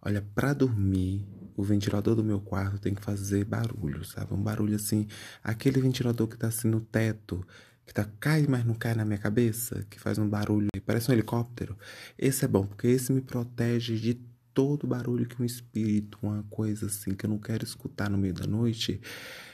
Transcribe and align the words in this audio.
Olha, 0.00 0.22
para 0.34 0.52
dormir, 0.52 1.26
o 1.56 1.62
ventilador 1.62 2.14
do 2.14 2.22
meu 2.22 2.40
quarto 2.40 2.78
tem 2.78 2.94
que 2.94 3.02
fazer 3.02 3.44
barulho, 3.44 4.04
sabe? 4.04 4.32
Um 4.32 4.42
barulho 4.42 4.76
assim, 4.76 5.06
aquele 5.42 5.80
ventilador 5.80 6.28
que 6.28 6.36
tá 6.36 6.48
assim 6.48 6.68
no 6.68 6.80
teto, 6.80 7.44
que 7.84 7.92
tá 7.92 8.04
cai, 8.20 8.46
mas 8.48 8.64
não 8.64 8.74
cai 8.74 8.94
na 8.94 9.04
minha 9.04 9.18
cabeça, 9.18 9.84
que 9.90 9.98
faz 9.98 10.18
um 10.18 10.28
barulho, 10.28 10.68
parece 10.86 11.10
um 11.10 11.14
helicóptero. 11.14 11.76
Esse 12.16 12.44
é 12.44 12.48
bom, 12.48 12.66
porque 12.66 12.86
esse 12.86 13.12
me 13.12 13.20
protege 13.20 13.96
de 13.96 14.14
todo 14.54 14.86
barulho 14.86 15.26
que 15.26 15.40
um 15.40 15.44
espírito, 15.44 16.18
uma 16.22 16.44
coisa 16.50 16.86
assim 16.86 17.14
que 17.14 17.26
eu 17.26 17.30
não 17.30 17.38
quero 17.38 17.64
escutar 17.64 18.10
no 18.10 18.18
meio 18.18 18.34
da 18.34 18.46
noite, 18.46 19.00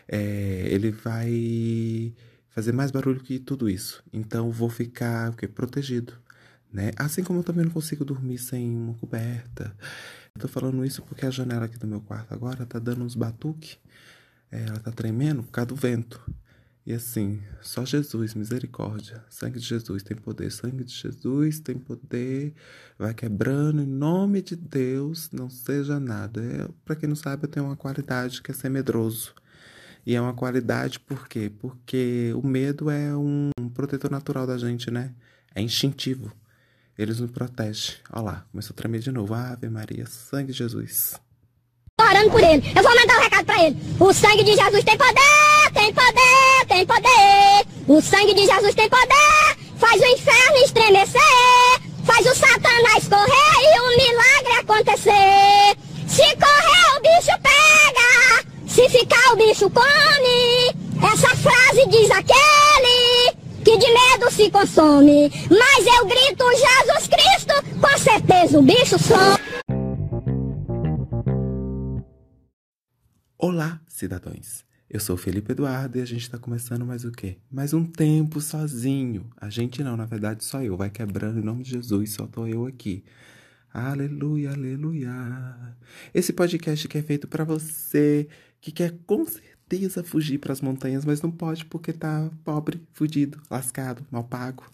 é, 0.09 0.67
ele 0.71 0.91
vai 0.91 2.15
fazer 2.49 2.73
mais 2.73 2.91
barulho 2.91 3.21
que 3.21 3.39
tudo 3.39 3.69
isso. 3.69 4.03
Então 4.13 4.51
vou 4.51 4.69
ficar 4.69 5.31
o 5.31 5.37
quê? 5.37 5.49
protegido, 5.49 6.15
né? 6.73 6.91
Assim 6.97 7.23
como 7.23 7.41
eu 7.41 7.45
também 7.45 7.65
não 7.65 7.73
consigo 7.73 8.05
dormir 8.05 8.39
sem 8.39 8.77
uma 8.77 8.95
coberta. 8.95 9.77
Tô 10.37 10.49
falando 10.49 10.85
isso 10.85 11.01
porque 11.03 11.25
a 11.25 11.31
janela 11.31 11.67
aqui 11.67 11.79
do 11.79 11.87
meu 11.87 12.01
quarto 12.01 12.35
agora 12.35 12.67
tá 12.67 12.81
dando 12.81 13.05
uns 13.05 13.15
batuques. 13.15 13.79
É, 14.51 14.65
ela 14.65 14.81
tá 14.81 14.91
tremendo 14.91 15.45
por 15.45 15.53
causa 15.53 15.67
do 15.69 15.77
vento. 15.77 16.21
E 16.85 16.93
assim, 16.93 17.41
só 17.63 17.85
Jesus, 17.85 18.35
misericórdia. 18.35 19.25
Sangue 19.31 19.61
de 19.61 19.65
Jesus 19.65 20.03
tem 20.03 20.17
poder. 20.17 20.51
Sangue 20.51 20.83
de 20.83 20.93
Jesus 20.93 21.61
tem 21.61 21.79
poder. 21.79 22.53
Vai 22.99 23.15
quebrando 23.15 23.81
em 23.81 23.87
nome 23.87 24.43
de 24.43 24.57
Deus. 24.57 25.31
Não 25.31 25.49
seja 25.49 26.01
nada. 26.01 26.43
É, 26.43 26.69
para 26.85 26.97
quem 26.97 27.09
não 27.09 27.17
sabe, 27.17 27.45
eu 27.45 27.49
tenho 27.49 27.67
uma 27.67 27.77
qualidade 27.77 28.43
que 28.43 28.51
é 28.51 28.55
ser 28.55 28.69
medroso. 28.69 29.35
E 30.05 30.17
é 30.17 30.21
uma 30.21 30.35
qualidade 30.35 30.99
por 30.99 31.29
quê? 31.29 31.51
Porque 31.61 32.33
o 32.35 32.47
medo 32.47 32.91
é 32.91 33.17
um 33.17 33.51
protetor 33.73 34.11
natural 34.11 34.49
da 34.49 34.59
gente, 34.59 34.91
né? 34.91 35.15
É 35.55 35.63
instintivo. 35.63 36.33
Eles 36.99 37.19
nos 37.19 37.31
protegem. 37.31 37.97
Olha 38.13 38.23
lá, 38.23 38.45
começou 38.51 38.73
a 38.73 38.77
tremer 38.77 39.01
de 39.01 39.11
novo. 39.11 39.35
Ave 39.35 39.69
Maria, 39.69 40.07
sangue 40.07 40.53
de 40.53 40.59
Jesus. 40.59 41.15
Tô 41.97 42.05
orando 42.05 42.31
por 42.31 42.43
ele. 42.43 42.63
Eu 42.75 42.83
vou 42.83 42.95
mandar 42.95 43.19
um 43.19 43.23
recado 43.23 43.45
pra 43.47 43.65
ele. 43.65 43.77
O 43.99 44.13
sangue 44.13 44.45
de 44.45 44.55
Jesus 44.55 44.85
tem 44.85 44.97
poder, 44.97 45.73
tem 45.73 45.93
poder, 45.93 46.67
tem 46.69 46.87
poder. 46.87 47.67
O 47.89 48.01
sangue 48.01 48.35
de 48.35 48.47
Jesus 48.47 48.75
tem 48.75 48.89
poder. 48.89 49.57
Faz 49.77 50.01
o 50.01 50.07
inferno 50.07 50.57
estremecer. 50.65 51.21
Faz 52.05 52.27
o 52.27 52.35
satanás 52.35 53.09
correr 53.09 53.59
e 53.61 53.81
o 53.81 53.97
milagre 53.97 54.53
acontecer. 54.61 55.77
Se 56.07 56.23
correr, 56.37 56.97
o 56.97 57.03
bicho 57.03 57.37
pega. 57.43 58.45
Se 58.69 58.89
ficar, 58.89 59.33
o 59.33 59.37
bicho 59.37 59.71
come. 59.71 60.75
Essa 61.13 61.35
frase 61.37 61.89
diz 61.89 62.11
aquele 62.11 62.54
se 64.35 64.51
consome. 64.51 65.31
Mas 65.49 65.87
eu 65.87 66.07
grito 66.07 66.45
Jesus 66.51 67.09
Cristo, 67.09 67.81
com 67.81 67.99
certeza 67.99 68.59
o 68.59 68.63
bicho 68.63 68.99
some. 68.99 69.39
Olá, 73.39 73.81
cidadãos. 73.87 74.65
Eu 74.91 74.99
sou 74.99 75.17
Felipe 75.17 75.53
Eduardo 75.53 75.99
e 75.99 76.03
a 76.03 76.05
gente 76.05 76.23
está 76.23 76.37
começando 76.37 76.85
mais 76.85 77.05
o 77.05 77.13
quê? 77.13 77.39
Mais 77.51 77.73
um 77.73 77.85
tempo 77.85 78.41
sozinho. 78.41 79.31
A 79.37 79.49
gente 79.49 79.85
não, 79.85 79.97
na 79.97 80.05
verdade 80.05 80.45
só 80.45 80.61
eu. 80.61 80.77
Vai 80.77 80.91
quebrando 80.91 81.39
em 81.39 81.45
nome 81.45 81.63
de 81.63 81.71
Jesus, 81.71 82.15
só 82.15 82.27
tô 82.27 82.47
eu 82.47 82.67
aqui. 82.67 83.05
Aleluia, 83.73 84.51
aleluia. 84.53 85.13
Esse 86.13 86.33
podcast 86.33 86.89
que 86.89 86.99
é 86.99 87.03
feito 87.03 87.29
para 87.29 87.45
você 87.45 88.29
que 88.61 88.73
quer 88.73 88.95
com 89.07 89.25
certeza 89.25 89.54
fugir 90.05 90.39
para 90.39 90.53
as 90.53 90.61
montanhas, 90.61 91.05
mas 91.05 91.21
não 91.23 91.31
pode 91.31 91.65
porque 91.65 91.93
tá 91.93 92.31
pobre, 92.45 92.83
fudido, 92.93 93.41
lascado, 93.51 94.05
mal 94.11 94.25
pago. 94.25 94.65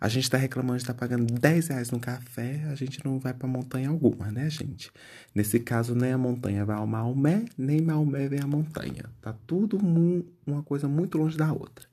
A 0.00 0.08
gente 0.08 0.30
tá 0.30 0.38
reclamando 0.38 0.78
de 0.78 0.84
estar 0.84 0.94
tá 0.94 0.98
pagando 0.98 1.26
10 1.32 1.68
reais 1.68 1.90
no 1.90 2.00
café, 2.00 2.64
a 2.70 2.74
gente 2.74 3.04
não 3.04 3.18
vai 3.18 3.34
para 3.34 3.46
montanha 3.46 3.90
alguma, 3.90 4.30
né, 4.30 4.48
gente? 4.48 4.90
Nesse 5.34 5.60
caso, 5.60 5.94
nem 5.94 6.12
a 6.12 6.18
montanha 6.18 6.64
vai 6.64 6.76
ao 6.76 6.86
Maomé, 6.86 7.44
nem 7.56 7.82
Maomé 7.82 8.26
vem 8.26 8.40
à 8.40 8.46
montanha. 8.46 9.04
Tá 9.20 9.34
tudo 9.46 9.78
uma 10.46 10.62
coisa 10.62 10.88
muito 10.88 11.18
longe 11.18 11.36
da 11.36 11.52
outra. 11.52 11.86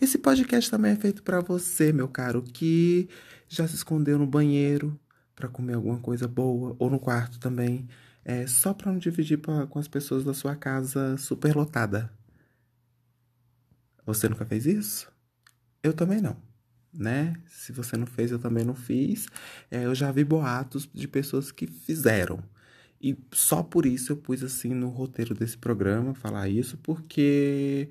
Esse 0.00 0.18
podcast 0.18 0.70
também 0.70 0.92
é 0.92 0.96
feito 0.96 1.22
para 1.22 1.40
você, 1.40 1.92
meu 1.92 2.06
caro, 2.06 2.42
que 2.42 3.08
já 3.48 3.66
se 3.66 3.74
escondeu 3.74 4.18
no 4.18 4.26
banheiro 4.26 4.98
para 5.34 5.48
comer 5.48 5.74
alguma 5.74 5.98
coisa 5.98 6.28
boa, 6.28 6.76
ou 6.78 6.88
no 6.88 6.98
quarto 7.00 7.40
também, 7.40 7.88
é, 8.28 8.46
só 8.46 8.74
para 8.74 8.92
não 8.92 8.98
dividir 8.98 9.38
pra, 9.38 9.66
com 9.66 9.78
as 9.78 9.88
pessoas 9.88 10.24
da 10.24 10.34
sua 10.34 10.54
casa 10.54 11.16
superlotada. 11.16 12.12
Você 14.06 14.28
nunca 14.28 14.46
fez 14.46 14.66
isso? 14.66 15.10
Eu 15.82 15.92
também 15.92 16.20
não 16.20 16.48
né? 16.92 17.34
Se 17.46 17.72
você 17.72 17.96
não 17.96 18.06
fez, 18.06 18.30
eu 18.30 18.38
também 18.38 18.64
não 18.64 18.74
fiz. 18.74 19.28
É, 19.70 19.84
eu 19.84 19.94
já 19.94 20.10
vi 20.12 20.24
boatos 20.24 20.88
de 20.92 21.06
pessoas 21.08 21.52
que 21.52 21.66
fizeram. 21.66 22.42
E 23.00 23.16
só 23.32 23.62
por 23.62 23.86
isso 23.86 24.12
eu 24.12 24.16
pus 24.16 24.42
assim 24.42 24.74
no 24.74 24.88
roteiro 24.88 25.34
desse 25.34 25.56
programa 25.56 26.14
falar 26.14 26.48
isso, 26.48 26.76
porque. 26.78 27.88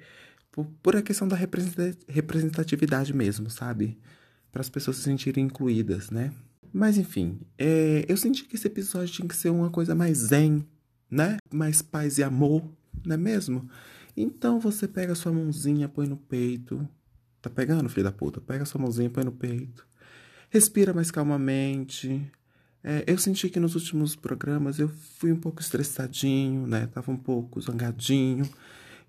Por, 0.52 0.66
por 0.84 0.96
a 0.96 1.02
questão 1.02 1.28
da 1.28 1.38
representatividade 2.08 3.14
mesmo, 3.14 3.50
sabe? 3.50 3.98
Para 4.52 4.62
as 4.62 4.70
pessoas 4.70 4.98
se 4.98 5.04
sentirem 5.04 5.46
incluídas, 5.46 6.10
né? 6.10 6.34
Mas 6.74 6.98
enfim, 6.98 7.40
é, 7.58 8.06
eu 8.08 8.18
senti 8.18 8.44
que 8.46 8.56
esse 8.56 8.68
episódio 8.68 9.14
tinha 9.14 9.28
que 9.28 9.36
ser 9.36 9.50
uma 9.50 9.70
coisa 9.70 9.96
mais 9.96 10.18
zen, 10.18 10.66
né? 11.10 11.38
Mais 11.52 11.82
paz 11.82 12.18
e 12.18 12.24
amor, 12.24 12.64
não 13.06 13.14
é 13.14 13.18
mesmo? 13.18 13.70
Então 14.16 14.60
você 14.60 14.88
pega 14.88 15.16
sua 15.16 15.32
mãozinha, 15.32 15.88
põe 15.88 16.08
no 16.08 16.18
peito, 16.18 16.88
Tá 17.42 17.50
pegando, 17.50 17.88
filho 17.88 18.04
da 18.04 18.12
puta? 18.12 18.42
Pega 18.42 18.66
sua 18.66 18.82
mãozinha, 18.82 19.10
põe 19.10 19.24
no 19.24 19.32
peito. 19.32 19.88
Respira 20.50 20.94
mais 20.94 21.12
calmamente. 21.12 22.30
É, 22.84 23.06
eu 23.08 23.18
senti 23.18 23.50
que 23.50 23.60
nos 23.60 23.76
últimos 23.76 24.16
programas 24.16 24.80
eu 24.80 24.90
fui 24.90 25.32
um 25.32 25.40
pouco 25.40 25.62
estressadinho, 25.62 26.68
né? 26.68 26.88
Tava 26.88 27.10
um 27.10 27.18
pouco 27.18 27.62
zangadinho. 27.62 28.50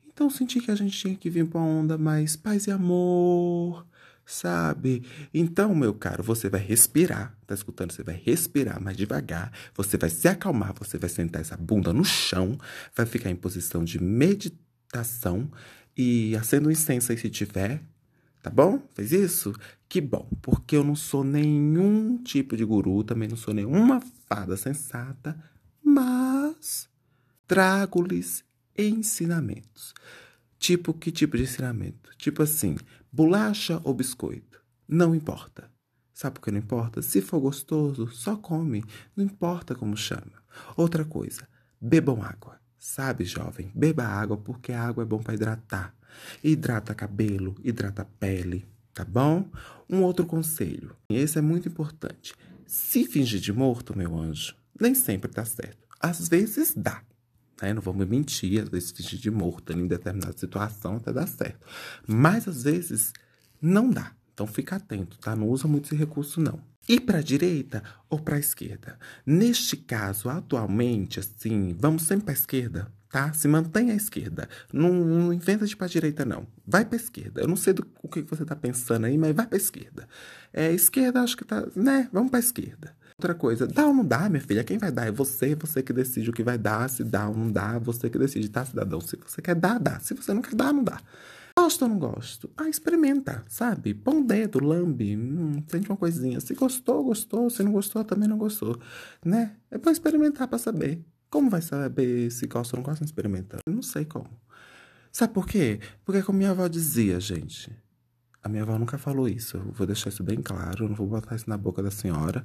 Então 0.07 0.31
senti 0.31 0.61
que 0.61 0.71
a 0.71 0.75
gente 0.75 0.97
tinha 0.97 1.17
que 1.17 1.31
vir 1.31 1.49
pra 1.49 1.61
onda 1.61 1.99
mais 1.99 2.37
paz 2.37 2.67
e 2.67 2.71
amor, 2.71 3.87
sabe? 4.29 5.03
Então, 5.33 5.75
meu 5.75 5.95
caro, 5.95 6.23
você 6.23 6.49
vai 6.49 6.61
respirar. 6.61 7.37
Tá 7.47 7.55
escutando? 7.55 7.93
Você 7.93 8.03
vai 8.03 8.21
respirar 8.23 8.81
mais 8.81 8.97
devagar. 8.97 9.51
Você 9.75 9.97
vai 9.97 10.11
se 10.11 10.29
acalmar. 10.29 10.75
Você 10.79 10.99
vai 10.99 11.09
sentar 11.09 11.41
essa 11.41 11.57
bunda 11.57 11.93
no 11.93 12.05
chão. 12.05 12.59
Vai 12.95 13.07
ficar 13.07 13.31
em 13.31 13.37
posição 13.37 13.83
de 13.83 14.03
meditação. 14.03 15.51
E 15.97 16.37
acenda 16.37 16.69
um 16.69 16.71
incenso 16.71 17.11
aí 17.11 17.19
se 17.19 17.31
tiver. 17.31 17.83
Tá 18.43 18.51
bom? 18.51 18.87
Fez 18.95 19.13
isso? 19.13 19.55
Que 19.89 20.01
bom, 20.01 20.29
porque 20.43 20.77
eu 20.77 20.85
não 20.85 20.95
sou 20.95 21.25
nenhum 21.25 22.23
tipo 22.23 22.57
de 22.57 22.65
guru, 22.65 23.03
também 23.03 23.27
não 23.27 23.37
sou 23.37 23.53
nenhuma 23.53 24.01
fada 24.27 24.57
sensata, 24.57 25.37
mas 25.83 26.89
trago-lhes 27.47 28.45
ensinamentos. 28.77 29.95
Tipo, 30.59 30.93
que 30.93 31.11
tipo 31.11 31.37
de 31.37 31.45
ensinamento? 31.45 32.11
Tipo 32.19 32.43
assim, 32.43 32.77
bolacha 33.19 33.81
ou 33.83 33.93
biscoito? 33.93 34.63
Não 34.87 35.13
importa. 35.13 35.69
Sabe 36.15 36.35
por 36.35 36.45
que 36.45 36.53
não 36.53 36.61
importa? 36.61 37.03
Se 37.03 37.21
for 37.21 37.41
gostoso, 37.41 38.07
só 38.13 38.37
come. 38.37 38.85
Não 39.17 39.25
importa 39.25 39.75
como 39.75 39.97
chama. 39.97 40.41
Outra 40.77 41.05
coisa, 41.05 41.43
bebam 41.81 42.23
água. 42.23 42.61
Sabe, 42.79 43.25
jovem, 43.25 43.73
beba 43.75 44.05
água 44.05 44.37
porque 44.37 44.73
a 44.73 44.85
água 44.85 45.03
é 45.03 45.05
bom 45.05 45.19
para 45.19 45.35
hidratar. 45.35 45.97
Hidrata 46.45 46.95
cabelo, 46.95 47.57
hidrata 47.65 48.05
pele, 48.21 48.65
tá 48.95 49.05
bom? 49.05 49.51
Um 49.91 50.03
outro 50.03 50.25
conselho, 50.25 50.95
esse 51.09 51.39
é 51.39 51.43
muito 51.43 51.67
importante. 51.67 52.37
Se 52.69 53.05
fingir 53.05 53.41
de 53.41 53.53
morto, 53.53 53.99
meu 53.99 54.17
anjo, 54.17 54.55
nem 54.81 54.95
sempre 54.95 55.29
dá 55.29 55.45
certo. 55.45 55.89
Às 55.99 56.29
vezes 56.29 56.73
dá, 56.73 57.03
né? 57.61 57.73
Não 57.73 57.83
vamos 57.83 58.07
mentir, 58.07 58.63
às 58.63 58.69
vezes 58.69 58.91
fingir 58.91 59.19
de 59.19 59.31
morto 59.31 59.73
em 59.73 59.87
determinada 59.87 60.37
situação 60.37 60.97
até 60.97 61.13
dá 61.13 61.27
certo. 61.27 61.67
Mas 62.07 62.47
às 62.49 62.63
vezes 62.63 63.13
não 63.61 63.91
dá. 63.91 64.13
Então 64.33 64.47
fica 64.47 64.77
atento, 64.77 65.19
tá? 65.19 65.35
Não 65.35 65.49
usa 65.49 65.67
muito 65.67 65.87
esse 65.87 65.97
recurso, 65.97 66.41
não. 66.41 66.61
E 66.89 66.99
para 66.99 67.19
a 67.19 67.23
direita 67.23 67.83
ou 68.09 68.19
para 68.19 68.37
a 68.37 68.39
esquerda? 68.39 68.99
Neste 69.27 69.77
caso, 69.77 70.29
atualmente, 70.31 71.21
assim, 71.21 71.77
vamos 71.79 72.05
sempre 72.05 72.27
para 72.27 72.33
a 72.33 72.39
esquerda, 72.39 72.93
tá? 73.11 73.33
Se 73.33 73.47
mantém 73.47 73.91
à 73.91 73.95
esquerda. 73.95 74.49
Não, 74.73 74.91
não 74.93 75.33
inventa 75.33 75.67
de 75.67 75.77
para 75.77 75.87
direita, 75.87 76.25
não. 76.25 76.47
Vai 76.67 76.85
para 76.87 76.97
a 76.97 77.01
esquerda. 77.01 77.43
Eu 77.43 77.49
não 77.49 77.57
sei 77.57 77.75
do 77.75 77.87
o 78.03 78.09
que 78.09 78.23
você 78.23 78.45
tá 78.45 78.57
pensando 78.57 79.05
aí, 79.05 79.19
mas 79.19 79.35
vai 79.35 79.47
para 79.47 79.57
a 79.57 79.61
esquerda. 79.61 80.09
É, 80.53 80.73
esquerda, 80.73 81.21
acho 81.21 81.37
que 81.37 81.45
tá, 81.45 81.67
né? 81.77 82.09
Vamos 82.11 82.31
para 82.31 82.39
a 82.39 82.41
esquerda. 82.41 82.97
Outra 83.21 83.35
coisa, 83.35 83.67
dá 83.67 83.85
ou 83.85 83.93
não 83.93 84.05
dá, 84.05 84.29
minha 84.29 84.41
filha? 84.41 84.63
Quem 84.63 84.79
vai 84.79 84.93
dar? 84.93 85.09
É 85.09 85.11
você, 85.11 85.57
você 85.57 85.83
que 85.83 85.93
decide 85.93 86.31
o 86.31 86.33
que 86.33 86.45
vai 86.45 86.57
dar, 86.57 86.89
se 86.89 87.03
dá 87.03 87.29
ou 87.29 87.37
não 87.37 87.51
dá, 87.51 87.77
você 87.77 88.09
que 88.09 88.17
decide, 88.17 88.49
tá, 88.49 88.65
cidadão? 88.65 89.01
Se 89.01 89.17
você 89.17 89.43
quer 89.43 89.57
dar, 89.57 89.81
dá. 89.81 89.99
Se 89.99 90.15
você 90.15 90.33
não 90.33 90.41
quer 90.41 90.55
dar, 90.55 90.73
não 90.73 90.85
dá. 90.85 91.01
Gosto 91.59 91.83
ou 91.83 91.89
não 91.89 91.99
gosto? 91.99 92.49
Ah, 92.57 92.69
experimenta, 92.69 93.45
sabe? 93.49 93.93
Põe 93.93 94.15
um 94.19 94.25
dedo, 94.25 94.65
lambe, 94.65 95.17
hum, 95.17 95.61
sente 95.67 95.91
uma 95.91 95.97
coisinha. 95.97 96.39
Se 96.39 96.55
gostou, 96.55 97.03
gostou. 97.03 97.51
Se 97.51 97.61
não 97.65 97.73
gostou, 97.73 98.05
também 98.05 98.29
não 98.29 98.39
gostou, 98.39 98.79
né? 99.25 99.57
É 99.69 99.77
bom 99.79 99.91
experimentar 99.91 100.47
para 100.47 100.59
saber. 100.59 101.05
Como 101.29 101.51
vai 101.51 101.61
saber 101.61 102.31
se 102.31 102.47
gosta 102.47 102.77
ou 102.77 102.79
não 102.79 102.89
gosta 102.89 103.05
experimentando? 103.05 103.63
Não 103.69 103.83
sei 103.83 104.05
como. 104.05 104.31
Sabe 105.11 105.35
por 105.35 105.45
quê? 105.45 105.81
Porque 106.05 106.23
como 106.23 106.39
minha 106.39 106.53
avó 106.53 106.69
dizia, 106.69 107.19
gente. 107.19 107.77
A 108.45 108.49
minha 108.49 108.63
avó 108.63 108.79
nunca 108.79 108.97
falou 108.97 109.29
isso. 109.29 109.57
Eu 109.57 109.73
vou 109.73 109.89
deixar 109.89 110.11
isso 110.11 110.23
bem 110.23 110.41
claro. 110.41 110.89
Não 110.89 110.95
vou 110.95 111.09
botar 111.09 111.35
isso 111.35 111.51
na 111.51 111.59
boca 111.59 111.83
da 111.83 111.91
senhora. 111.91 112.45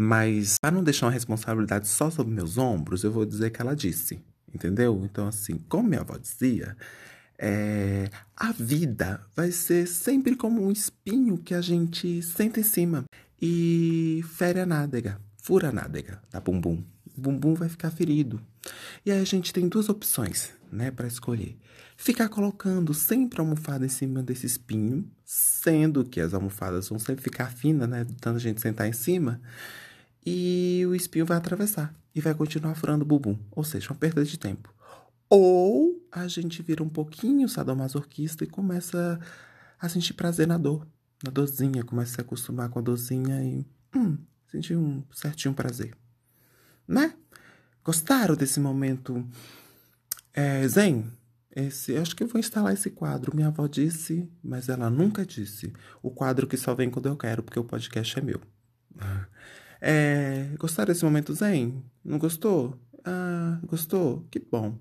Mas, 0.00 0.60
para 0.60 0.70
não 0.70 0.84
deixar 0.84 1.06
uma 1.06 1.12
responsabilidade 1.12 1.88
só 1.88 2.08
sobre 2.08 2.32
meus 2.32 2.56
ombros, 2.56 3.02
eu 3.02 3.10
vou 3.10 3.26
dizer 3.26 3.50
que 3.50 3.60
ela 3.60 3.74
disse. 3.74 4.20
Entendeu? 4.54 5.02
Então, 5.04 5.26
assim, 5.26 5.58
como 5.68 5.88
minha 5.88 6.02
avó 6.02 6.16
dizia, 6.16 6.76
é, 7.36 8.08
a 8.36 8.52
vida 8.52 9.20
vai 9.34 9.50
ser 9.50 9.88
sempre 9.88 10.36
como 10.36 10.64
um 10.64 10.70
espinho 10.70 11.36
que 11.36 11.52
a 11.52 11.60
gente 11.60 12.22
senta 12.22 12.60
em 12.60 12.62
cima 12.62 13.06
e 13.42 14.24
fere 14.36 14.60
a 14.60 14.66
nádega, 14.66 15.20
fura 15.42 15.70
a 15.70 15.72
nádega 15.72 16.22
da 16.30 16.38
bumbum. 16.38 16.80
O 17.16 17.20
bumbum 17.20 17.54
vai 17.54 17.68
ficar 17.68 17.90
ferido. 17.90 18.40
E 19.04 19.10
aí 19.10 19.20
a 19.20 19.24
gente 19.24 19.52
tem 19.52 19.68
duas 19.68 19.88
opções, 19.88 20.52
né, 20.70 20.92
para 20.92 21.08
escolher. 21.08 21.58
Ficar 21.96 22.28
colocando 22.28 22.94
sempre 22.94 23.40
a 23.40 23.42
almofada 23.42 23.84
em 23.84 23.88
cima 23.88 24.22
desse 24.22 24.46
espinho, 24.46 25.10
sendo 25.24 26.04
que 26.04 26.20
as 26.20 26.34
almofadas 26.34 26.88
vão 26.88 27.00
sempre 27.00 27.24
ficar 27.24 27.50
finas, 27.50 27.88
né, 27.88 28.06
tanto 28.20 28.36
a 28.36 28.40
gente 28.40 28.60
sentar 28.60 28.86
em 28.86 28.92
cima, 28.92 29.40
e 30.28 30.84
o 30.84 30.94
espinho 30.94 31.24
vai 31.24 31.38
atravessar 31.38 31.94
e 32.14 32.20
vai 32.20 32.34
continuar 32.34 32.74
furando 32.74 33.02
o 33.02 33.06
bumbum, 33.06 33.38
ou 33.50 33.64
seja, 33.64 33.90
uma 33.90 33.96
perda 33.98 34.22
de 34.22 34.38
tempo. 34.38 34.74
Ou 35.30 36.06
a 36.12 36.28
gente 36.28 36.62
vira 36.62 36.82
um 36.82 36.88
pouquinho 36.88 37.48
sadomasoquista 37.48 38.44
e 38.44 38.46
começa 38.46 39.18
a 39.80 39.88
sentir 39.88 40.12
prazer 40.12 40.46
na 40.46 40.58
dor, 40.58 40.86
na 41.24 41.30
dorzinha, 41.30 41.82
começa 41.82 42.12
a 42.12 42.14
se 42.16 42.20
acostumar 42.20 42.68
com 42.68 42.78
a 42.78 42.82
dorzinha 42.82 43.42
e 43.42 43.66
hum, 43.96 44.18
sentir 44.46 44.76
um 44.76 45.02
certinho 45.12 45.54
prazer. 45.54 45.94
Né? 46.86 47.14
Gostaram 47.82 48.36
desse 48.36 48.60
momento 48.60 49.26
é, 50.34 50.68
zen? 50.68 51.10
Esse, 51.56 51.96
acho 51.96 52.14
que 52.14 52.22
eu 52.22 52.28
vou 52.28 52.38
instalar 52.38 52.74
esse 52.74 52.90
quadro. 52.90 53.34
Minha 53.34 53.48
avó 53.48 53.66
disse, 53.66 54.30
mas 54.42 54.68
ela 54.68 54.90
nunca 54.90 55.24
disse. 55.24 55.72
O 56.02 56.10
quadro 56.10 56.46
que 56.46 56.56
só 56.58 56.74
vem 56.74 56.90
quando 56.90 57.06
eu 57.06 57.16
quero, 57.16 57.42
porque 57.42 57.58
o 57.58 57.64
podcast 57.64 58.18
é 58.18 58.22
meu. 58.22 58.40
É, 59.80 60.50
gostaram 60.58 60.92
desse 60.92 61.04
momento 61.04 61.34
zen? 61.34 61.84
Não 62.04 62.18
gostou? 62.18 62.78
Ah, 63.04 63.58
gostou? 63.64 64.26
Que 64.30 64.38
bom. 64.38 64.78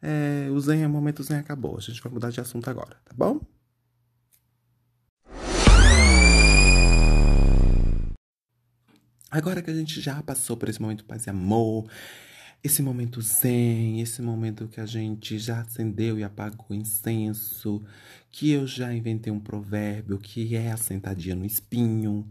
É, 0.00 0.48
o 0.50 0.60
Zen 0.60 0.82
é 0.82 0.86
o 0.86 0.90
momento 0.90 1.22
Zen 1.22 1.38
acabou. 1.38 1.76
A 1.76 1.80
gente 1.80 2.00
vai 2.02 2.12
mudar 2.12 2.30
de 2.30 2.40
assunto 2.40 2.68
agora, 2.68 2.96
tá 3.04 3.12
bom? 3.16 3.40
Agora 9.30 9.60
que 9.60 9.70
a 9.70 9.74
gente 9.74 10.00
já 10.00 10.22
passou 10.22 10.56
por 10.56 10.68
esse 10.68 10.80
momento 10.80 11.04
paz 11.04 11.26
e 11.26 11.30
amor, 11.30 11.90
esse 12.62 12.80
momento 12.80 13.20
zen, 13.20 14.00
esse 14.00 14.22
momento 14.22 14.68
que 14.68 14.80
a 14.80 14.86
gente 14.86 15.38
já 15.38 15.60
acendeu 15.60 16.18
e 16.18 16.24
apagou 16.24 16.74
incenso, 16.76 17.84
que 18.30 18.50
eu 18.50 18.66
já 18.66 18.94
inventei 18.94 19.32
um 19.32 19.40
provérbio 19.40 20.18
que 20.18 20.54
é 20.54 20.70
a 20.70 20.76
sentadinha 20.76 21.34
no 21.34 21.44
espinho, 21.44 22.28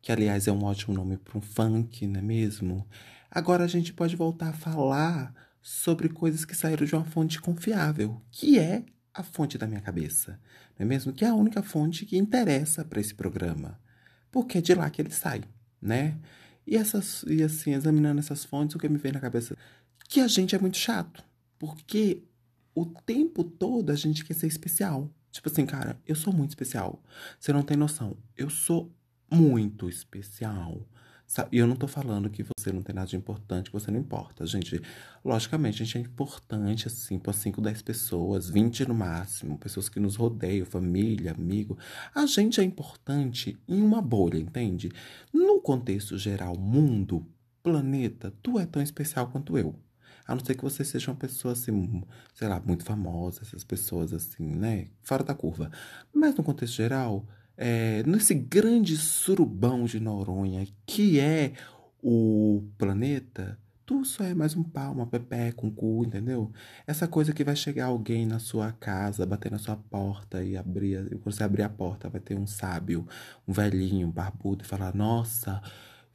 que 0.00 0.10
aliás 0.10 0.46
é 0.46 0.52
um 0.52 0.64
ótimo 0.64 0.94
nome 0.94 1.16
para 1.16 1.38
um 1.38 1.40
funk, 1.40 2.06
não 2.06 2.20
é 2.20 2.22
mesmo? 2.22 2.86
Agora 3.30 3.64
a 3.64 3.68
gente 3.68 3.92
pode 3.92 4.16
voltar 4.16 4.48
a 4.48 4.52
falar 4.52 5.34
sobre 5.62 6.08
coisas 6.08 6.44
que 6.44 6.54
saíram 6.54 6.86
de 6.86 6.94
uma 6.94 7.04
fonte 7.04 7.40
confiável, 7.40 8.20
que 8.30 8.58
é 8.58 8.84
a 9.12 9.22
fonte 9.22 9.58
da 9.58 9.66
minha 9.66 9.80
cabeça, 9.80 10.40
não 10.78 10.84
é 10.84 10.88
mesmo? 10.88 11.12
Que 11.12 11.24
é 11.24 11.28
a 11.28 11.34
única 11.34 11.62
fonte 11.62 12.06
que 12.06 12.16
interessa 12.16 12.84
para 12.84 13.00
esse 13.00 13.14
programa, 13.14 13.78
porque 14.30 14.58
é 14.58 14.60
de 14.60 14.74
lá 14.74 14.88
que 14.88 15.02
ele 15.02 15.10
sai, 15.10 15.42
né? 15.80 16.18
E, 16.66 16.76
essas, 16.76 17.24
e 17.26 17.42
assim, 17.42 17.72
examinando 17.72 18.20
essas 18.20 18.44
fontes, 18.44 18.76
o 18.76 18.78
que 18.78 18.88
me 18.88 18.98
vem 18.98 19.12
na 19.12 19.20
cabeça? 19.20 19.56
Que 20.08 20.20
a 20.20 20.28
gente 20.28 20.54
é 20.54 20.58
muito 20.58 20.76
chato, 20.76 21.22
porque 21.58 22.22
o 22.74 22.86
tempo 22.86 23.44
todo 23.44 23.90
a 23.90 23.96
gente 23.96 24.24
quer 24.24 24.34
ser 24.34 24.46
especial. 24.46 25.10
Tipo 25.30 25.48
assim, 25.48 25.66
cara, 25.66 26.00
eu 26.06 26.16
sou 26.16 26.32
muito 26.32 26.50
especial. 26.50 27.02
Você 27.38 27.52
não 27.52 27.62
tem 27.62 27.76
noção. 27.76 28.16
Eu 28.36 28.50
sou 28.50 28.92
muito 29.30 29.88
especial. 29.88 30.86
E 31.52 31.58
eu 31.58 31.66
não 31.66 31.76
tô 31.76 31.86
falando 31.86 32.28
que 32.28 32.42
você 32.42 32.72
não 32.72 32.82
tem 32.82 32.92
nada 32.92 33.06
de 33.06 33.14
importante, 33.14 33.70
que 33.70 33.78
você 33.78 33.88
não 33.88 34.00
importa. 34.00 34.44
Gente, 34.44 34.82
logicamente, 35.24 35.80
a 35.80 35.86
gente 35.86 35.98
é 35.98 36.00
importante, 36.00 36.88
assim, 36.88 37.20
para 37.20 37.32
5, 37.32 37.60
10 37.60 37.82
pessoas, 37.82 38.50
20 38.50 38.88
no 38.88 38.94
máximo, 38.94 39.56
pessoas 39.56 39.88
que 39.88 40.00
nos 40.00 40.16
rodeiam, 40.16 40.66
família, 40.66 41.30
amigo. 41.30 41.78
A 42.12 42.26
gente 42.26 42.60
é 42.60 42.64
importante 42.64 43.56
em 43.68 43.80
uma 43.80 44.02
bolha, 44.02 44.38
entende? 44.38 44.90
No 45.32 45.60
contexto 45.60 46.18
geral, 46.18 46.56
mundo, 46.56 47.24
planeta, 47.62 48.34
tu 48.42 48.58
é 48.58 48.66
tão 48.66 48.82
especial 48.82 49.28
quanto 49.28 49.56
eu. 49.56 49.78
A 50.26 50.34
não 50.34 50.44
ser 50.44 50.56
que 50.56 50.64
você 50.64 50.84
seja 50.84 51.12
uma 51.12 51.16
pessoa, 51.16 51.52
assim, 51.52 52.02
sei 52.34 52.48
lá, 52.48 52.60
muito 52.60 52.84
famosa, 52.84 53.42
essas 53.42 53.62
pessoas, 53.62 54.12
assim, 54.12 54.44
né? 54.44 54.88
Fora 55.00 55.22
da 55.22 55.34
curva. 55.34 55.70
Mas 56.12 56.34
no 56.34 56.42
contexto 56.42 56.74
geral 56.74 57.24
é, 57.62 58.02
nesse 58.04 58.34
grande 58.34 58.96
surubão 58.96 59.84
de 59.84 60.00
Noronha 60.00 60.66
que 60.86 61.20
é 61.20 61.52
o 62.02 62.64
planeta, 62.78 63.58
tu 63.84 64.02
só 64.02 64.24
é 64.24 64.32
mais 64.32 64.56
um 64.56 64.62
pau, 64.62 64.94
uma 64.94 65.06
com 65.54 65.70
cu, 65.70 66.02
entendeu? 66.06 66.50
Essa 66.86 67.06
coisa 67.06 67.34
que 67.34 67.44
vai 67.44 67.54
chegar 67.54 67.86
alguém 67.86 68.24
na 68.24 68.38
sua 68.38 68.72
casa, 68.72 69.26
bater 69.26 69.52
na 69.52 69.58
sua 69.58 69.76
porta 69.76 70.42
e 70.42 70.56
abrir, 70.56 71.06
quando 71.18 71.34
você 71.34 71.44
abrir 71.44 71.62
a 71.62 71.68
porta, 71.68 72.08
vai 72.08 72.20
ter 72.22 72.34
um 72.34 72.46
sábio, 72.46 73.06
um 73.46 73.52
velhinho, 73.52 74.08
um 74.08 74.10
barbudo 74.10 74.64
e 74.64 74.66
falar: 74.66 74.94
"Nossa, 74.94 75.60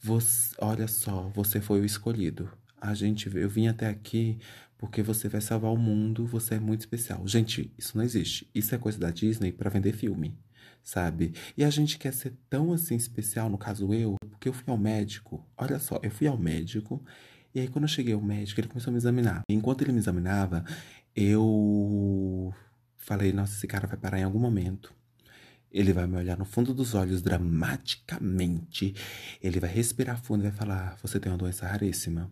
você, 0.02 0.56
olha 0.58 0.88
só, 0.88 1.30
você 1.36 1.62
foi 1.62 1.80
o 1.80 1.86
escolhido. 1.86 2.50
A 2.82 2.96
gente, 2.96 3.30
eu 3.38 3.50
vim 3.50 3.68
até 3.68 3.88
aqui 3.88 4.40
porque 4.80 5.04
você 5.04 5.30
vai 5.30 5.42
salvar 5.42 5.72
o 5.72 5.78
mundo, 5.78 6.26
você 6.26 6.56
é 6.56 6.60
muito 6.60 6.82
especial". 6.82 7.28
Gente, 7.28 7.72
isso 7.78 7.96
não 7.96 8.04
existe. 8.04 8.50
Isso 8.56 8.74
é 8.74 8.80
coisa 8.80 8.98
da 9.00 9.12
Disney 9.12 9.52
para 9.52 9.70
vender 9.70 9.94
filme 9.94 10.36
sabe? 10.86 11.34
E 11.58 11.64
a 11.66 11.70
gente 11.70 11.98
quer 11.98 12.14
ser 12.14 12.34
tão 12.50 12.72
assim 12.72 12.96
especial, 12.96 13.50
no 13.50 13.58
caso 13.58 13.92
eu, 13.94 14.16
porque 14.30 14.48
eu 14.48 14.54
fui 14.54 14.72
ao 14.72 14.78
médico. 14.78 15.46
Olha 15.58 15.80
só, 15.80 16.00
eu 16.04 16.12
fui 16.12 16.28
ao 16.28 16.38
médico 16.38 17.04
e 17.54 17.60
aí 17.60 17.68
quando 17.68 17.86
eu 17.86 17.90
cheguei 17.90 18.14
ao 18.14 18.22
médico, 18.22 18.60
ele 18.60 18.68
começou 18.68 18.92
a 18.92 18.94
me 18.94 18.98
examinar. 18.98 19.42
Enquanto 19.50 19.82
ele 19.82 19.92
me 19.92 19.98
examinava, 19.98 20.64
eu 21.16 22.54
falei, 22.98 23.34
nossa, 23.34 23.54
esse 23.54 23.66
cara 23.66 23.88
vai 23.88 23.98
parar 23.98 24.20
em 24.20 24.24
algum 24.24 24.40
momento. 24.40 24.94
Ele 25.72 25.92
vai 25.92 26.08
me 26.08 26.16
olhar 26.18 26.38
no 26.38 26.46
fundo 26.46 26.74
dos 26.74 26.94
olhos 26.94 27.22
dramaticamente. 27.22 28.96
Ele 29.42 29.60
vai 29.60 29.70
respirar 29.70 30.22
fundo 30.22 30.42
e 30.42 30.50
vai 30.50 30.52
falar: 30.54 30.98
Você 31.02 31.20
tem 31.20 31.30
uma 31.30 31.38
doença 31.38 31.68
raríssima. 31.68 32.32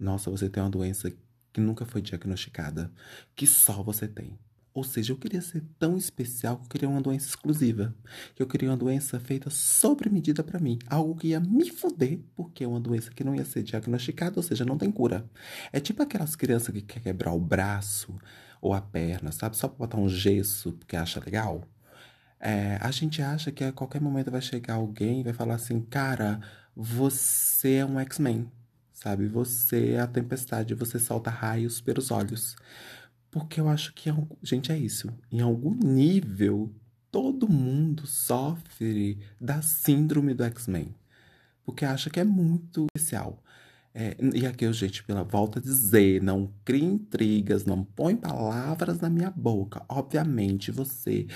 Nossa, 0.00 0.30
você 0.30 0.48
tem 0.48 0.62
uma 0.62 0.70
doença 0.70 1.12
que 1.52 1.60
nunca 1.60 1.84
foi 1.84 2.00
diagnosticada. 2.00 2.90
Que 3.36 3.46
só 3.46 3.82
você 3.82 4.08
tem. 4.08 4.38
Ou 4.78 4.84
seja, 4.84 5.12
eu 5.12 5.16
queria 5.16 5.40
ser 5.40 5.64
tão 5.76 5.96
especial 5.96 6.56
que 6.56 6.62
eu 6.62 6.68
queria 6.68 6.88
uma 6.88 7.00
doença 7.00 7.26
exclusiva. 7.26 7.92
Que 8.36 8.40
eu 8.40 8.46
queria 8.46 8.70
uma 8.70 8.76
doença 8.76 9.18
feita 9.18 9.50
sobre 9.50 10.08
medida 10.08 10.44
para 10.44 10.60
mim. 10.60 10.78
Algo 10.86 11.16
que 11.16 11.28
ia 11.28 11.40
me 11.40 11.68
foder, 11.68 12.20
porque 12.36 12.62
é 12.62 12.68
uma 12.68 12.78
doença 12.78 13.10
que 13.10 13.24
não 13.24 13.34
ia 13.34 13.44
ser 13.44 13.64
diagnosticada, 13.64 14.34
ou 14.36 14.42
seja, 14.42 14.64
não 14.64 14.78
tem 14.78 14.88
cura. 14.92 15.28
É 15.72 15.80
tipo 15.80 16.00
aquelas 16.00 16.36
crianças 16.36 16.72
que 16.72 16.80
quer 16.80 17.00
quebrar 17.00 17.32
o 17.32 17.40
braço 17.40 18.16
ou 18.60 18.72
a 18.72 18.80
perna, 18.80 19.32
sabe? 19.32 19.56
Só 19.56 19.66
pra 19.66 19.78
botar 19.78 19.98
um 19.98 20.08
gesso 20.08 20.70
porque 20.74 20.94
acha 20.94 21.18
legal. 21.18 21.64
É, 22.38 22.78
a 22.80 22.92
gente 22.92 23.20
acha 23.20 23.50
que 23.50 23.64
a 23.64 23.72
qualquer 23.72 24.00
momento 24.00 24.30
vai 24.30 24.40
chegar 24.40 24.74
alguém 24.74 25.22
e 25.22 25.24
vai 25.24 25.32
falar 25.32 25.56
assim, 25.56 25.80
cara, 25.80 26.40
você 26.76 27.74
é 27.74 27.84
um 27.84 27.98
X-Men, 27.98 28.48
sabe? 28.92 29.26
Você 29.26 29.94
é 29.94 30.00
a 30.00 30.06
tempestade, 30.06 30.72
você 30.72 31.00
solta 31.00 31.30
raios 31.30 31.80
pelos 31.80 32.12
olhos. 32.12 32.54
Porque 33.30 33.60
eu 33.60 33.68
acho 33.68 33.92
que, 33.92 34.10
gente, 34.42 34.72
é 34.72 34.78
isso. 34.78 35.12
Em 35.30 35.40
algum 35.40 35.74
nível, 35.74 36.72
todo 37.10 37.48
mundo 37.48 38.06
sofre 38.06 39.18
da 39.40 39.60
síndrome 39.62 40.34
do 40.34 40.44
X-Men. 40.44 40.94
Porque 41.64 41.84
acha 41.84 42.08
que 42.08 42.20
é 42.20 42.24
muito 42.24 42.86
especial. 42.96 43.42
É, 43.94 44.16
e 44.34 44.46
aqui 44.46 44.64
eu, 44.64 44.72
gente, 44.72 45.02
pela 45.02 45.24
volta 45.24 45.58
a 45.58 45.62
dizer, 45.62 46.22
não 46.22 46.52
crie 46.64 46.84
intrigas, 46.84 47.64
não 47.64 47.84
põe 47.84 48.16
palavras 48.16 49.00
na 49.00 49.10
minha 49.10 49.30
boca. 49.30 49.84
Obviamente, 49.88 50.70
você 50.70 51.26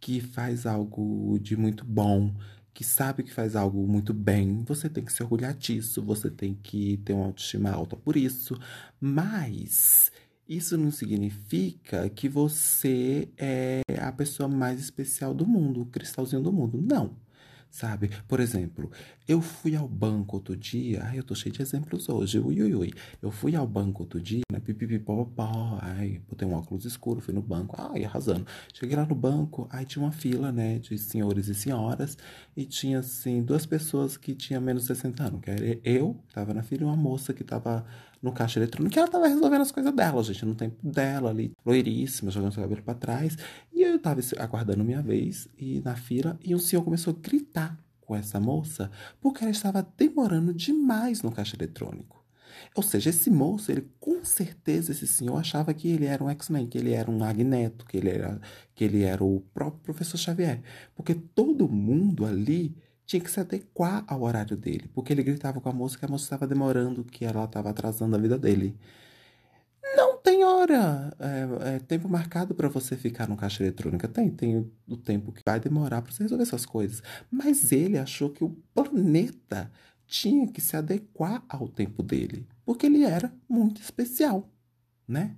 que 0.00 0.20
faz 0.20 0.66
algo 0.66 1.38
de 1.40 1.56
muito 1.56 1.84
bom, 1.84 2.34
que 2.74 2.84
sabe 2.84 3.22
que 3.22 3.32
faz 3.32 3.56
algo 3.56 3.86
muito 3.86 4.14
bem, 4.14 4.62
você 4.64 4.88
tem 4.88 5.04
que 5.04 5.12
se 5.12 5.22
orgulhar 5.22 5.54
disso, 5.54 6.02
você 6.02 6.30
tem 6.30 6.54
que 6.54 6.96
ter 6.98 7.12
uma 7.12 7.26
autoestima 7.26 7.70
alta 7.70 7.96
por 7.96 8.16
isso. 8.16 8.58
Mas 9.00 10.12
isso 10.48 10.78
não 10.78 10.90
significa 10.90 12.08
que 12.08 12.28
você 12.28 13.28
é 13.36 13.82
a 14.00 14.10
pessoa 14.10 14.48
mais 14.48 14.80
especial 14.80 15.34
do 15.34 15.46
mundo, 15.46 15.82
o 15.82 15.86
cristalzinho 15.86 16.42
do 16.42 16.52
mundo. 16.52 16.80
Não 16.80 17.27
sabe? 17.70 18.10
Por 18.26 18.40
exemplo, 18.40 18.90
eu 19.26 19.40
fui 19.40 19.76
ao 19.76 19.86
banco 19.86 20.36
outro 20.36 20.56
dia, 20.56 21.02
ai, 21.04 21.18
eu 21.18 21.22
tô 21.22 21.34
cheio 21.34 21.54
de 21.54 21.60
exemplos 21.60 22.08
hoje, 22.08 22.38
ui, 22.38 22.62
ui, 22.62 22.74
ui. 22.74 22.92
Eu 23.20 23.30
fui 23.30 23.54
ao 23.54 23.66
banco 23.66 24.02
outro 24.02 24.20
dia, 24.20 24.42
né, 24.50 24.58
pipipipopó, 24.58 25.78
ai, 25.82 26.20
botei 26.28 26.48
um 26.48 26.54
óculos 26.54 26.84
escuro, 26.84 27.20
fui 27.20 27.34
no 27.34 27.42
banco, 27.42 27.76
ai, 27.78 28.04
arrasando. 28.04 28.46
Cheguei 28.72 28.96
lá 28.96 29.04
no 29.04 29.14
banco, 29.14 29.68
aí 29.70 29.84
tinha 29.84 30.02
uma 30.02 30.12
fila, 30.12 30.50
né, 30.50 30.78
de 30.78 30.96
senhores 30.96 31.48
e 31.48 31.54
senhoras, 31.54 32.16
e 32.56 32.64
tinha, 32.64 33.00
assim, 33.00 33.42
duas 33.42 33.66
pessoas 33.66 34.16
que 34.16 34.34
tinham 34.34 34.62
menos 34.62 34.82
de 34.82 34.88
60 34.88 35.22
anos, 35.24 35.40
que 35.40 35.50
era 35.50 35.78
eu, 35.84 36.16
que 36.26 36.34
tava 36.34 36.54
na 36.54 36.62
fila, 36.62 36.82
e 36.82 36.84
uma 36.86 36.96
moça 36.96 37.34
que 37.34 37.44
tava 37.44 37.84
no 38.20 38.32
caixa 38.32 38.58
eletrônico, 38.58 38.98
ela 38.98 39.08
tava 39.08 39.28
resolvendo 39.28 39.60
as 39.60 39.70
coisas 39.70 39.94
dela, 39.94 40.22
gente, 40.24 40.44
no 40.44 40.54
tempo 40.54 40.90
dela 40.90 41.30
ali, 41.30 41.52
loiríssima, 41.64 42.30
jogando 42.30 42.52
seu 42.52 42.62
cabelo 42.62 42.82
pra 42.82 42.94
trás, 42.94 43.36
e 43.72 43.82
eu 43.82 43.98
tava 43.98 44.20
aguardando 44.38 44.82
minha 44.84 45.02
vez, 45.02 45.48
e 45.56 45.80
na 45.80 45.94
fila, 45.94 46.38
e 46.42 46.54
um 46.54 46.58
senhor 46.58 46.82
começou 46.82 47.14
a 47.14 47.16
gritar 47.20 47.67
com 48.08 48.16
essa 48.16 48.40
moça 48.40 48.90
porque 49.20 49.44
ela 49.44 49.50
estava 49.50 49.86
demorando 49.96 50.54
demais 50.54 51.20
no 51.20 51.30
caixa 51.30 51.54
eletrônico. 51.54 52.24
Ou 52.74 52.82
seja, 52.82 53.10
esse 53.10 53.30
moço, 53.30 53.70
ele 53.70 53.86
com 54.00 54.24
certeza, 54.24 54.92
esse 54.92 55.06
senhor 55.06 55.36
achava 55.36 55.74
que 55.74 55.88
ele 55.88 56.06
era 56.06 56.24
um 56.24 56.30
X-Men, 56.30 56.66
que 56.66 56.78
ele 56.78 56.92
era 56.92 57.10
um 57.10 57.18
Magneto, 57.18 57.84
que 57.84 57.98
ele 57.98 58.08
era, 58.08 58.40
que 58.74 58.82
ele 58.82 59.02
era 59.02 59.22
o 59.22 59.40
próprio 59.52 59.82
professor 59.82 60.16
Xavier. 60.16 60.62
Porque 60.96 61.14
todo 61.14 61.68
mundo 61.68 62.24
ali 62.24 62.74
tinha 63.06 63.20
que 63.20 63.30
se 63.30 63.40
adequar 63.40 64.04
ao 64.08 64.22
horário 64.22 64.56
dele. 64.56 64.90
Porque 64.94 65.12
ele 65.12 65.22
gritava 65.22 65.60
com 65.60 65.68
a 65.68 65.72
moça 65.72 65.98
que 65.98 66.04
a 66.04 66.08
moça 66.08 66.24
estava 66.24 66.46
demorando, 66.46 67.04
que 67.04 67.24
ela 67.24 67.44
estava 67.44 67.70
atrasando 67.70 68.16
a 68.16 68.18
vida 68.18 68.38
dele. 68.38 68.76
Tem 70.22 70.44
hora, 70.44 71.14
é, 71.18 71.76
é 71.76 71.78
tempo 71.78 72.08
marcado 72.08 72.54
para 72.54 72.68
você 72.68 72.96
ficar 72.96 73.28
no 73.28 73.36
caixa 73.36 73.62
eletrônica. 73.62 74.08
Tem, 74.08 74.30
tem 74.30 74.56
o, 74.56 74.72
o 74.88 74.96
tempo 74.96 75.32
que 75.32 75.42
vai 75.44 75.58
demorar 75.58 76.02
para 76.02 76.12
você 76.12 76.22
resolver 76.22 76.42
essas 76.42 76.66
coisas. 76.66 77.02
Mas 77.30 77.72
ele 77.72 77.98
achou 77.98 78.30
que 78.30 78.44
o 78.44 78.50
planeta 78.74 79.70
tinha 80.06 80.46
que 80.46 80.60
se 80.60 80.76
adequar 80.76 81.44
ao 81.48 81.68
tempo 81.68 82.02
dele, 82.02 82.46
porque 82.64 82.86
ele 82.86 83.04
era 83.04 83.32
muito 83.48 83.80
especial, 83.80 84.48
né? 85.06 85.36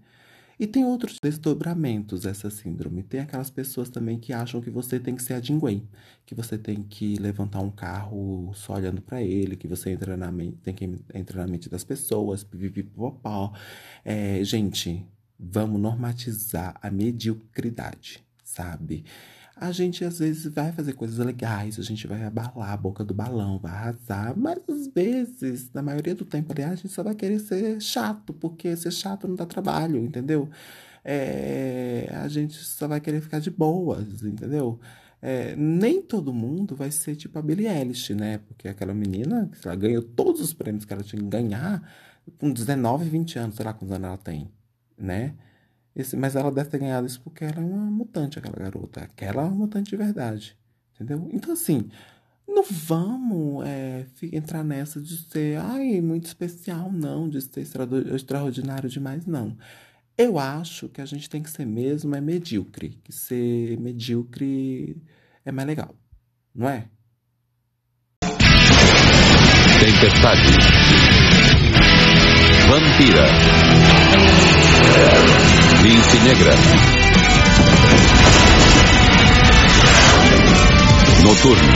E 0.61 0.67
tem 0.67 0.85
outros 0.85 1.17
desdobramentos 1.23 2.21
dessa 2.21 2.51
síndrome. 2.51 3.03
Tem 3.03 3.21
aquelas 3.21 3.49
pessoas 3.49 3.89
também 3.89 4.19
que 4.19 4.31
acham 4.31 4.61
que 4.61 4.69
você 4.69 5.01
tem 5.01 5.17
que 5.17 5.23
ser 5.23 5.33
a 5.33 5.41
Jinguei, 5.41 5.83
que 6.27 6.35
você 6.35 6.59
tem 6.59 6.83
que 6.83 7.17
levantar 7.17 7.61
um 7.61 7.71
carro 7.71 8.53
só 8.55 8.75
olhando 8.75 9.01
para 9.01 9.23
ele, 9.23 9.57
que 9.57 9.67
você 9.67 9.89
entra 9.89 10.19
na 10.19 10.31
mente, 10.31 10.59
tem 10.59 10.75
que 10.75 10.85
entrar 11.15 11.47
na 11.47 11.51
mente 11.51 11.71
das 11.71 11.83
pessoas, 11.83 12.45
pipipipopó. 12.45 13.55
É, 14.05 14.45
gente, 14.45 15.03
vamos 15.39 15.81
normatizar 15.81 16.77
a 16.83 16.91
mediocridade, 16.91 18.23
sabe? 18.45 19.07
A 19.61 19.71
gente 19.73 20.03
às 20.07 20.19
vezes 20.19 20.47
vai 20.47 20.73
fazer 20.73 20.95
coisas 20.95 21.19
legais, 21.19 21.79
a 21.79 21.83
gente 21.83 22.07
vai 22.07 22.25
abalar 22.25 22.71
a 22.73 22.77
boca 22.79 23.05
do 23.05 23.13
balão, 23.13 23.59
vai 23.59 23.71
arrasar, 23.71 24.35
mas 24.35 24.59
às 24.67 24.87
vezes, 24.87 25.71
na 25.75 25.83
maioria 25.83 26.15
do 26.15 26.25
tempo, 26.25 26.51
aliás, 26.53 26.73
a 26.73 26.77
gente 26.77 26.89
só 26.89 27.03
vai 27.03 27.15
querer 27.15 27.39
ser 27.41 27.79
chato, 27.79 28.33
porque 28.33 28.75
ser 28.75 28.91
chato 28.91 29.29
não 29.29 29.35
dá 29.35 29.45
trabalho, 29.45 29.99
entendeu? 29.99 30.49
É, 31.05 32.11
a 32.11 32.27
gente 32.29 32.55
só 32.55 32.89
vai 32.89 33.03
querer 33.03 33.21
ficar 33.21 33.39
de 33.39 33.51
boas, 33.51 34.23
entendeu? 34.23 34.81
É, 35.21 35.55
nem 35.57 36.01
todo 36.01 36.33
mundo 36.33 36.75
vai 36.75 36.91
ser 36.91 37.15
tipo 37.15 37.39
a 37.39 37.43
Billie 37.43 37.69
Eilish, 37.69 38.15
né? 38.15 38.39
Porque 38.39 38.67
aquela 38.67 38.95
menina, 38.95 39.51
ela 39.63 39.77
ganhou 39.77 40.03
todos 40.03 40.41
os 40.41 40.55
prêmios 40.55 40.87
que 40.87 40.93
ela 40.95 41.03
tinha 41.03 41.21
que 41.21 41.29
ganhar 41.29 41.83
com 42.39 42.51
19, 42.51 43.11
20 43.11 43.39
anos, 43.39 43.57
sei 43.57 43.67
lá 43.67 43.75
quantos 43.75 43.95
anos 43.95 44.09
ela 44.09 44.17
tem, 44.17 44.51
né? 44.97 45.35
Esse, 45.95 46.17
mas 46.17 46.37
ela 46.37 46.51
deve 46.53 46.71
ter 46.71 46.79
ganhado 46.79 47.07
isso 47.07 47.21
porque 47.21 47.45
ela 47.45 47.61
é 47.61 47.65
uma 47.65 47.91
mutante, 47.91 48.39
aquela 48.39 48.57
garota. 48.57 49.01
Aquela 49.01 49.43
é 49.43 49.45
uma 49.47 49.55
mutante 49.55 49.91
de 49.91 49.97
verdade. 49.97 50.57
Entendeu? 50.95 51.29
Então, 51.33 51.53
assim, 51.53 51.91
não 52.47 52.63
vamos 52.63 53.67
é, 53.67 54.07
entrar 54.33 54.63
nessa 54.63 55.01
de 55.01 55.17
ser, 55.17 55.59
ai, 55.59 56.01
muito 56.01 56.27
especial, 56.27 56.93
não, 56.93 57.29
de 57.29 57.41
ser 57.41 57.67
extraordinário 58.15 58.89
demais, 58.89 59.27
não. 59.27 59.57
Eu 60.17 60.39
acho 60.39 60.89
que 60.89 61.01
a 61.01 61.07
gente 61.07 61.31
tem 61.31 61.43
que 61.43 61.49
ser 61.49 61.65
mesmo 61.65 62.15
é 62.15 62.21
medíocre. 62.21 63.01
Que 63.03 63.13
ser 63.13 63.79
medíocre 63.81 65.03
é 65.45 65.51
mais 65.51 65.67
legal. 65.67 65.95
Não 66.55 66.69
é? 66.69 66.87
Tempestade. 69.81 70.43
Vampira. 72.69 73.70
Lince 75.83 76.19
Negra. 76.21 76.53
Noturno. 81.25 81.73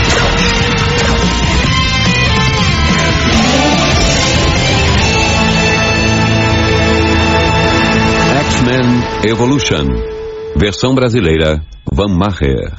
X-Men 8.40 9.30
Evolution. 9.30 9.87
Versão 10.58 10.94
brasileira 10.94 11.66
Van 11.90 12.14
Maher. 12.14 12.75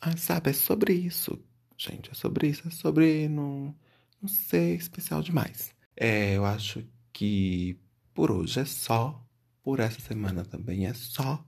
Ah, 0.00 0.16
sabe, 0.16 0.50
é 0.50 0.52
sobre 0.52 0.92
isso, 0.92 1.38
gente. 1.78 2.10
É 2.10 2.14
sobre 2.14 2.48
isso. 2.48 2.66
É 2.66 2.70
sobre 2.72 3.28
não, 3.28 3.72
não 4.20 4.28
ser 4.28 4.74
especial 4.74 5.22
demais. 5.22 5.72
É, 5.96 6.36
eu 6.36 6.44
acho 6.44 6.84
que 7.12 7.78
por 8.12 8.32
hoje 8.32 8.58
é 8.58 8.64
só 8.64 9.23
por 9.64 9.80
essa 9.80 10.00
semana 10.00 10.44
também 10.44 10.86
é 10.86 10.92
só. 10.92 11.44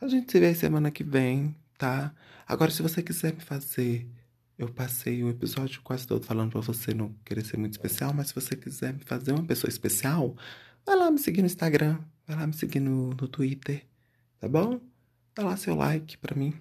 A 0.00 0.08
gente 0.08 0.30
se 0.30 0.40
vê 0.40 0.54
semana 0.54 0.90
que 0.90 1.04
vem, 1.04 1.56
tá? 1.78 2.12
Agora, 2.46 2.70
se 2.70 2.82
você 2.82 3.02
quiser 3.02 3.32
me 3.32 3.40
fazer. 3.40 4.06
Eu 4.58 4.70
passei 4.70 5.22
o 5.22 5.28
episódio 5.28 5.82
quase 5.82 6.06
todo 6.06 6.24
falando 6.24 6.52
pra 6.52 6.62
você 6.62 6.94
não 6.94 7.12
querer 7.26 7.44
ser 7.44 7.58
muito 7.58 7.72
especial, 7.72 8.14
mas 8.14 8.28
se 8.28 8.34
você 8.34 8.56
quiser 8.56 8.94
me 8.94 9.00
fazer 9.04 9.32
uma 9.32 9.44
pessoa 9.44 9.68
especial, 9.68 10.34
vai 10.84 10.96
lá 10.96 11.10
me 11.10 11.18
seguir 11.18 11.42
no 11.42 11.46
Instagram, 11.46 11.98
vai 12.26 12.36
lá 12.38 12.46
me 12.46 12.54
seguir 12.54 12.80
no, 12.80 13.10
no 13.10 13.28
Twitter, 13.28 13.84
tá 14.40 14.48
bom? 14.48 14.80
Dá 15.34 15.44
lá 15.44 15.58
seu 15.58 15.74
like 15.74 16.16
pra 16.16 16.34
mim 16.34 16.54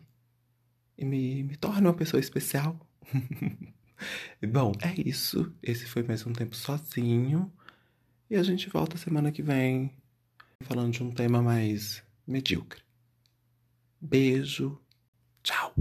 e 0.97 1.05
me, 1.05 1.43
me 1.43 1.55
torne 1.55 1.87
uma 1.87 1.93
pessoa 1.93 2.19
especial. 2.19 2.77
bom, 4.51 4.73
é 4.81 4.93
isso. 5.07 5.49
Esse 5.63 5.85
foi 5.85 6.03
mais 6.03 6.25
um 6.25 6.33
tempo 6.33 6.53
sozinho. 6.53 7.49
E 8.29 8.35
a 8.35 8.43
gente 8.43 8.69
volta 8.69 8.97
semana 8.97 9.31
que 9.31 9.41
vem 9.41 9.93
falando 10.61 10.93
de 10.93 11.03
um 11.03 11.11
tema 11.11 11.41
mais 11.41 12.03
medíocre. 12.27 12.81
Beijo, 13.99 14.79
tchau. 15.43 15.73